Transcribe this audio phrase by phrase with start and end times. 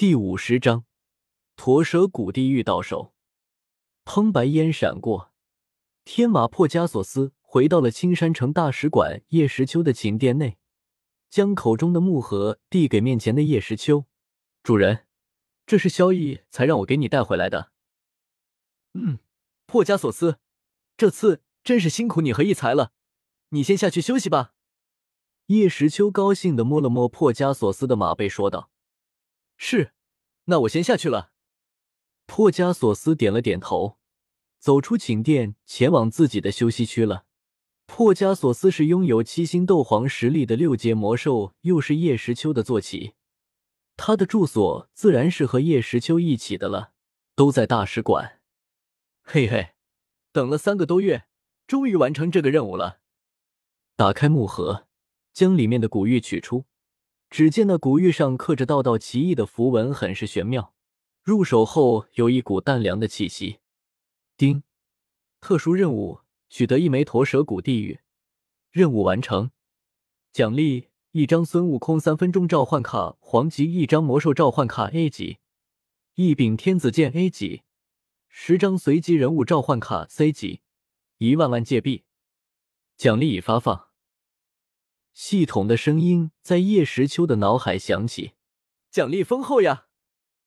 [0.00, 0.86] 第五十章，
[1.56, 3.12] 驼蛇谷地狱到手。
[4.06, 4.32] 砰！
[4.32, 5.34] 白烟闪过，
[6.06, 10.56] 天马破加索斯回到了青山城大使馆叶时秋的寝殿内，
[11.28, 14.06] 将口中的木盒递给面前的叶时秋。
[14.62, 15.06] 主人，
[15.66, 17.70] 这是萧逸才让我给你带回来的。
[18.94, 19.18] 嗯，
[19.66, 20.38] 破加索斯，
[20.96, 22.92] 这次真是辛苦你和逸才了，
[23.50, 24.54] 你先下去休息吧。
[25.48, 28.70] 叶时秋高兴的摸了摸破加索斯的马背，说道。
[29.62, 29.92] 是，
[30.44, 31.32] 那我先下去了。
[32.24, 33.98] 破加索斯点了点头，
[34.58, 37.26] 走出寝殿，前往自己的休息区了。
[37.84, 43.12] 破加索斯是拥有七星斗皇实力的六阶魔兽，又是叶时秋的坐骑，
[43.98, 46.92] 他的住所自然是和叶时秋一起的了，
[47.34, 48.40] 都在大使馆。
[49.22, 49.74] 嘿嘿，
[50.32, 51.26] 等了三个多月，
[51.66, 53.00] 终于完成这个任务了。
[53.94, 54.88] 打开木盒，
[55.34, 56.64] 将里面的古玉取出。
[57.30, 60.74] 只见那古玉上刻着道道奇异的符文，很是玄妙。
[61.22, 63.60] 入手后有一股淡凉的气息。
[64.36, 64.64] 丁，
[65.40, 68.00] 特殊任务取得一枚驼蛇骨地狱，
[68.72, 69.52] 任务完成。
[70.32, 75.38] 奖励一张孙悟空三分钟召唤卡黄级，一张魔兽召唤卡 A 级，
[76.14, 77.62] 一柄天子剑 A 级，
[78.28, 80.62] 十张随机人物召唤卡 C 级，
[81.18, 82.04] 一万万界币。
[82.96, 83.89] 奖励已发放。
[85.12, 88.32] 系统的声音在叶时秋的脑海响起
[88.90, 89.86] ：“奖励丰厚呀！”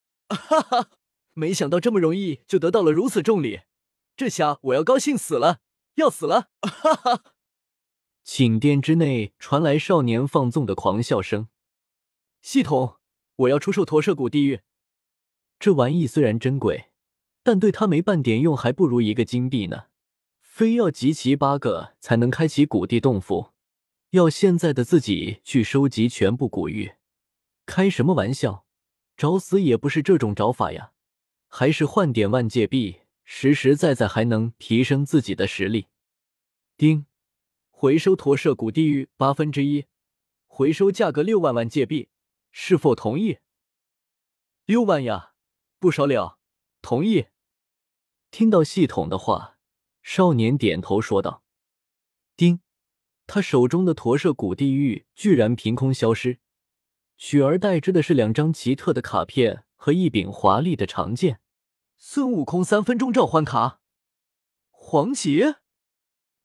[0.28, 0.90] 哈哈，
[1.34, 3.60] 没想到这么容易就得到了如此重礼，
[4.16, 5.60] 这下我要高兴死了，
[5.96, 6.50] 要死了！
[6.62, 7.24] 哈哈。
[8.24, 11.48] 寝殿之内传来少年放纵的狂笑声。
[12.40, 12.96] 系统，
[13.36, 14.60] 我要出售驼舍谷地狱。
[15.58, 16.90] 这玩意虽然珍贵，
[17.42, 19.84] 但对他没半点用，还不如一个金币呢。
[20.40, 23.53] 非要集齐八个才能开启古地洞府。
[24.14, 26.94] 要现在的自己去收集全部古玉，
[27.66, 28.64] 开什么玩笑？
[29.16, 30.92] 找死也不是这种找法呀！
[31.48, 35.88] 还是换点万界币，实实在在还能提升自己的实力。
[36.76, 37.06] 丁，
[37.70, 39.86] 回收驼舍古地狱八分之一，
[40.46, 42.08] 回收价格六万万界币，
[42.52, 43.38] 是否同意？
[44.64, 45.32] 六万呀，
[45.80, 46.38] 不少了，
[46.80, 47.26] 同意。
[48.30, 49.58] 听到系统的话，
[50.04, 51.42] 少年点头说道：“。”
[53.26, 56.38] 他手中的驼舍古地狱居然凭空消失，
[57.16, 61.40] 取而代之的是两张奇特的卡片和一柄华丽的长剑。
[61.96, 63.80] 孙悟空三分钟召唤卡，
[64.70, 65.54] 黄旗。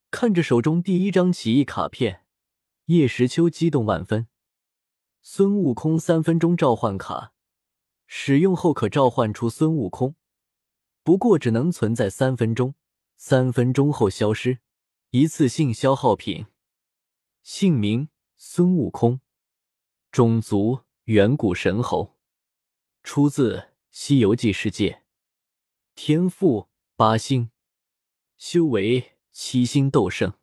[0.10, 2.26] 看着手中第一张奇异卡片，
[2.86, 4.28] 叶时秋激动万分。
[5.22, 7.34] 孙悟空三分钟召唤卡，
[8.08, 10.16] 使用后可召唤出孙悟空，
[11.04, 12.74] 不过只能存在三分钟，
[13.18, 14.60] 三分钟后消失，
[15.12, 16.48] 一次性消耗品。
[17.52, 19.22] 姓名：孙悟空，
[20.12, 22.16] 种族：远古神猴，
[23.02, 23.58] 出自
[23.90, 25.02] 《西游记》世界，
[25.96, 27.50] 天赋：八星，
[28.38, 30.36] 修为：七星斗圣，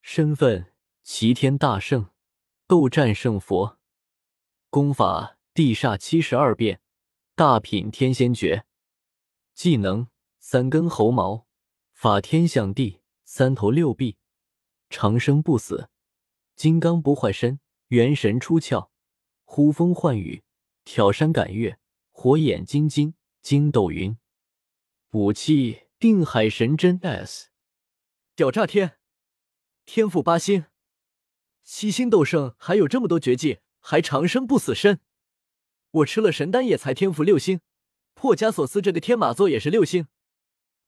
[0.00, 2.08] 身份：齐天大圣，
[2.66, 3.78] 斗战胜佛，
[4.70, 6.80] 功法：地煞七十二变，
[7.34, 8.64] 大品天仙诀，
[9.52, 10.08] 技能：
[10.38, 11.46] 三根猴毛，
[11.92, 14.16] 法天象地，三头六臂，
[14.88, 15.90] 长生不死。
[16.56, 18.88] 金刚不坏身，元神出窍，
[19.44, 20.44] 呼风唤雨，
[20.84, 21.78] 挑山赶月，
[22.12, 24.16] 火眼金睛，筋斗云。
[25.10, 27.50] 武器定海神针 S，
[28.36, 28.98] 屌炸天！
[29.84, 30.66] 天赋八星，
[31.62, 35.00] 七星斗圣，还有这么多绝技，还长生不死身。
[35.90, 37.60] 我吃了神丹也才天赋六星，
[38.14, 40.06] 破加索斯这个天马座也是六星，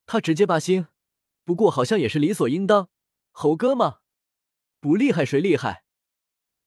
[0.07, 0.87] 他直接八星，
[1.45, 2.89] 不过好像也是理所应当。
[3.33, 3.99] 猴哥吗？
[4.87, 5.83] 不厉害谁厉害？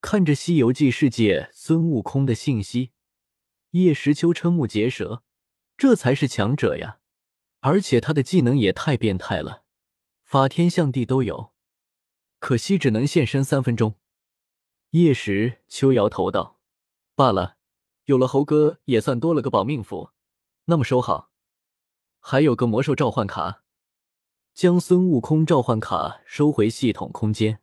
[0.01, 2.91] 看着《西游记》世界孙悟空的信息，
[3.69, 5.23] 叶时秋瞠目结舌，
[5.77, 6.99] 这才是强者呀！
[7.61, 9.63] 而且他的技能也太变态了，
[10.25, 11.53] 法天象地都有，
[12.39, 13.95] 可惜只能现身三分钟。
[14.89, 16.59] 叶时秋摇头道
[17.15, 17.55] ：“罢了，
[18.03, 20.09] 有了猴哥也算多了个保命符，
[20.65, 21.31] 那么收好。
[22.19, 23.63] 还有个魔兽召唤卡，
[24.53, 27.61] 将孙悟空召唤卡收回系统空间。”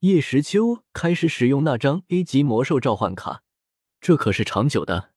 [0.00, 3.42] 叶时秋开始使用那张 A 级魔兽召唤卡，
[4.00, 5.10] 这可是长久的。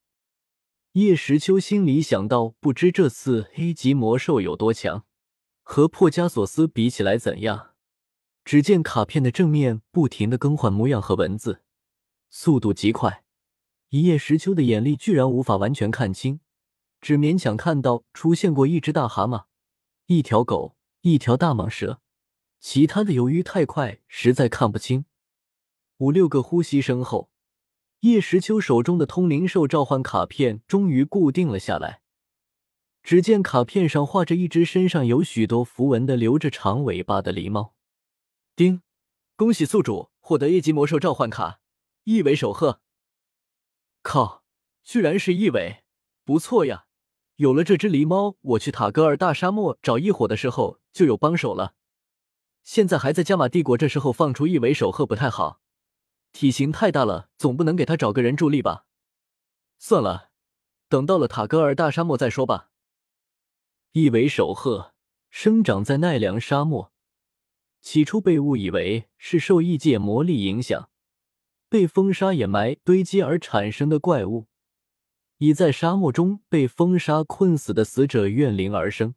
[0.94, 5.06] 叶时秋心里想到，不知这次 A 级魔兽有多强，
[5.62, 7.74] 和破加索斯比起来怎样？
[8.44, 11.62] 只见卡片的正面不停的更换模样和文字，
[12.32, 13.24] 速度极快，
[13.90, 16.40] 一叶时秋的眼力居然无法完全看清，
[17.00, 19.44] 只勉强看到出现过一只大蛤蟆、
[20.08, 22.02] 一条狗、一条大蟒蛇。
[22.62, 25.06] 其他的由于太快，实在看不清。
[25.98, 27.32] 五六个呼吸声后，
[28.02, 32.02] 叶时秋手中的通灵兽召唤卡片终于固定了下来。
[33.02, 37.74] 只见卡片上画着一只身上有许多符文的、留着长尾巴的狸猫。
[38.56, 38.84] 丁，
[39.36, 41.62] 恭喜宿主获得一级魔兽召唤卡，
[42.04, 42.80] 一尾守鹤。
[44.04, 44.44] 靠，
[44.84, 45.84] 居然是一尾，
[46.24, 46.86] 不错呀！
[47.38, 51.74] 有了这只狸猫，我去塔格尔大沙漠找异火的时候就有帮手了。
[52.64, 55.62] 现在还在加玛帝国，这时候放出一尾守鹤不太好，
[56.32, 58.86] 体型太大了，总不能给他找个人助力吧？
[59.78, 60.30] 算了，
[60.88, 62.70] 等到了塔格尔大沙漠再说吧。
[63.94, 64.94] 一尾守鹤
[65.30, 66.94] 生长在奈良沙漠，
[67.82, 70.90] 起初被误以为是受异界魔力影响，
[71.68, 74.48] 被风沙掩埋堆积而产生的怪物，
[75.40, 79.16] 已在沙漠中被风沙困死的死者怨灵而生。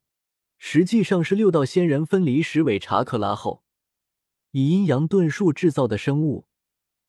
[0.66, 3.62] 实际上是六道仙人分离十尾查克拉后，
[4.52, 6.46] 以阴阳遁术制造的生物，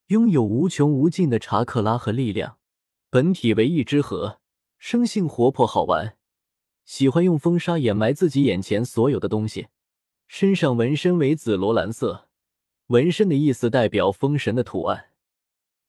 [0.08, 2.58] 拥有无穷无尽的查克拉和力量。
[3.10, 4.42] 本体为一只河，
[4.78, 6.18] 生性活泼好玩。
[6.84, 9.68] 喜欢用风沙掩埋自己眼前所有的东西，
[10.28, 12.28] 身上纹身为紫罗兰色，
[12.88, 15.12] 纹身的意思代表风神的图案。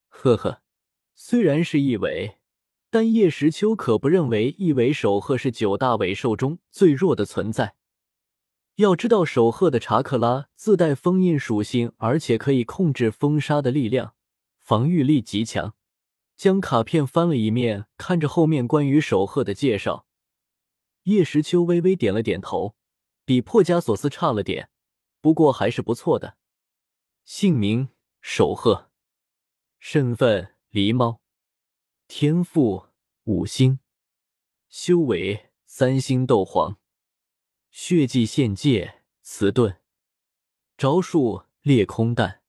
[0.06, 0.62] 呵呵，
[1.16, 2.36] 虽然是一尾，
[2.90, 7.74] 但叶时秋可不认为一尾守鹤是九大尾兽中最弱的存在。
[8.76, 14.14] 要知道，守鹤的查克拉自带封印属性，而且可以控制风沙的力量，
[14.58, 15.74] 防御力极强。
[16.36, 20.04] 将卡片翻了一面，看着后面关于守鹤的介绍。
[21.04, 22.76] 叶时秋微微点了点头，
[23.24, 24.68] 比破加索斯差了点，
[25.22, 26.36] 不过还是不错的。
[27.24, 27.88] 姓名：
[28.20, 28.90] 守鹤，
[29.78, 31.22] 身份：狸猫，
[32.08, 32.86] 天赋：
[33.24, 33.80] 五星，
[34.68, 36.78] 修为：三星斗皇，
[37.70, 39.78] 血迹限界：辞遁，
[40.78, 42.42] 招数：裂空弹，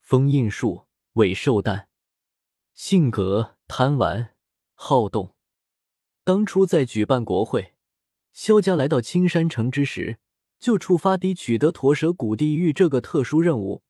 [0.00, 1.88] 封印术：尾兽弹，
[2.74, 4.34] 性格：贪玩
[4.74, 5.36] 好动。
[6.24, 7.74] 当初在举办国会。
[8.32, 10.18] 萧家来到青山城之时，
[10.58, 13.82] 就触发地取得驼蛇谷地狱这个特殊任务。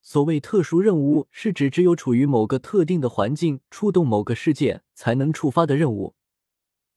[0.00, 6.14] 所谓特殊任务，是指只有处于某个特定的环境，触动某个事件才能触发的任务。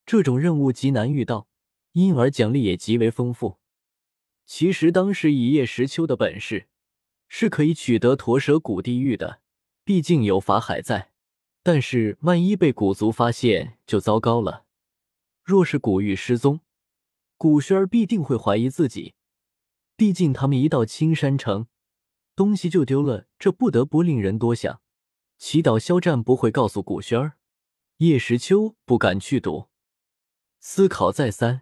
[0.05, 1.47] 这种任务极难遇到，
[1.91, 3.57] 因而奖励也极为丰富。
[4.45, 6.67] 其实当时以叶石秋的本事，
[7.27, 9.41] 是可以取得驼蛇谷地狱的，
[9.83, 11.11] 毕竟有法海在。
[11.63, 14.65] 但是万一被古族发现，就糟糕了。
[15.43, 16.61] 若是古玉失踪，
[17.37, 19.13] 古轩儿必定会怀疑自己，
[19.95, 21.67] 毕竟他们一到青山城，
[22.41, 24.81] 东西就丢了，这不得不令人多想。
[25.37, 27.33] 祈祷肖战不会告诉古轩儿，
[27.97, 29.67] 叶时秋不敢去赌。
[30.59, 31.61] 思考再三，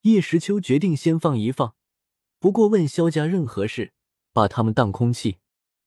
[0.00, 1.76] 叶时秋决定先放一放，
[2.40, 3.92] 不过问肖家任何事，
[4.32, 5.38] 把他们当空气，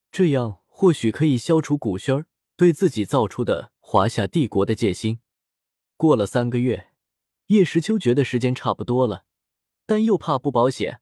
[0.10, 5.20] 这样或许可以消除古轩儿对自己造出的华夏帝国的戒心。
[5.98, 6.92] 过了三个月。
[7.48, 9.26] 叶时秋觉得时间差不多了，
[9.86, 11.02] 但又怕不保险，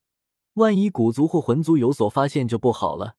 [0.53, 3.15] 万一古族或魂族有所发现就不好了，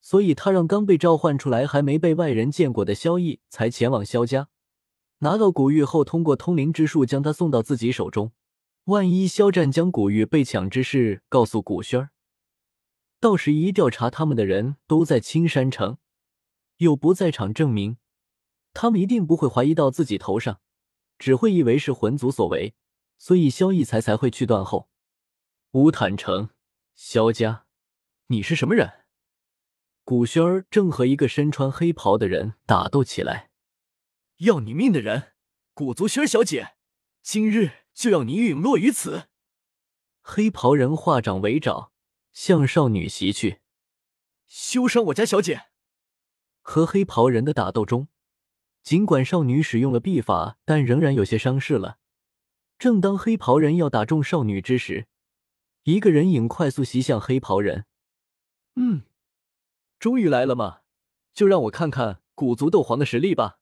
[0.00, 4.48] 所以他让刚被召唤出来、还没被外人见过的萧逸才前往萧家，
[5.18, 8.32] 拿到古玉后，通过通灵之术将他送到自己手中。
[8.84, 12.10] 万一萧战将古玉被抢之事告诉古轩儿，
[13.18, 15.98] 到时一调查他们的人都在青山城，
[16.76, 17.96] 有不在场证明，
[18.74, 20.60] 他们一定不会怀疑到自己头上。
[21.16, 22.74] 只会以为是魂族所为，
[23.16, 24.88] 所以萧逸才才会去断后。
[25.70, 26.50] 乌坦城，
[26.94, 27.66] 萧家，
[28.28, 29.04] 你是什么人？
[30.04, 33.50] 古轩儿正和一个身穿黑袍的人打斗起来。
[34.38, 35.32] 要你命的人，
[35.72, 36.76] 古族轩儿小姐，
[37.20, 39.28] 今日就要你陨落于此！
[40.20, 41.90] 黑袍人化掌为爪，
[42.32, 43.60] 向少女袭去。
[44.46, 45.62] 休伤我家小姐！
[46.60, 48.06] 和黑袍人的打斗中。
[48.84, 51.98] 尽管少女使用了秘法，但仍然有些伤势了。
[52.78, 55.08] 正当黑袍人要打中少女之时，
[55.84, 57.84] 一个人影快速袭向黑袍人。
[58.76, 59.02] 嗯，
[59.98, 60.80] 终于来了吗？
[61.34, 63.58] 就让我看看古族斗皇的实力吧！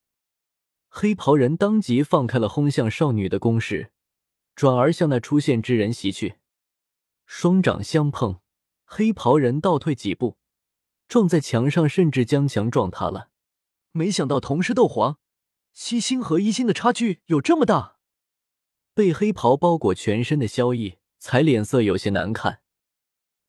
[0.88, 3.90] 黑袍人当即放开了轰向少女的攻势，
[4.54, 6.36] 转而向那出现之人袭去。
[7.26, 8.40] 双掌相碰，
[8.84, 10.36] 黑袍人倒退几步，
[11.08, 13.30] 撞在墙上，甚至将墙撞塌了。
[13.90, 15.18] 没想到同是斗皇，
[15.72, 17.96] 七星和一星的差距有这么大。
[18.94, 22.62] 被黑袍包裹全身的萧逸才脸色有些难看。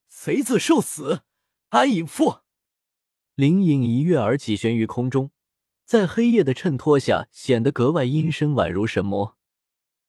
[0.08, 1.22] 贼子受死！
[1.70, 2.42] 安隐父
[3.34, 5.32] 灵影一跃而起，悬于空中，
[5.84, 9.40] 在黑夜的衬托下显得格外阴森，宛如神魔。